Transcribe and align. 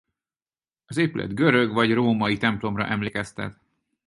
Az 0.85 0.97
épület 0.97 1.35
görög- 1.35 1.73
vagy 1.73 1.93
római 1.93 2.37
templomra 2.37 2.85
emlékeztet. 2.87 3.57